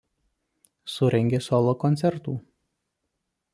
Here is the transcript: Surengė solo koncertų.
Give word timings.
Surengė 0.93 1.41
solo 1.49 1.75
koncertų. 1.85 2.37